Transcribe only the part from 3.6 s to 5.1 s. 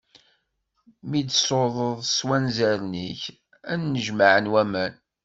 ad nnejmaɛen waman.